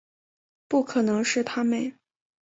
[0.67, 1.93] 不可能是他们